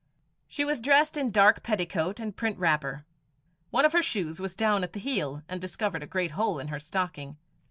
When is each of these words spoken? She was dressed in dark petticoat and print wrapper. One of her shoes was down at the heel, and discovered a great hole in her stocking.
She 0.47 0.65
was 0.65 0.81
dressed 0.81 1.15
in 1.15 1.29
dark 1.29 1.61
petticoat 1.61 2.19
and 2.19 2.35
print 2.35 2.57
wrapper. 2.57 3.05
One 3.69 3.85
of 3.85 3.93
her 3.93 4.01
shoes 4.01 4.39
was 4.39 4.55
down 4.55 4.83
at 4.83 4.93
the 4.93 4.99
heel, 4.99 5.43
and 5.47 5.61
discovered 5.61 6.01
a 6.01 6.07
great 6.07 6.31
hole 6.31 6.57
in 6.57 6.69
her 6.69 6.79
stocking. 6.79 7.37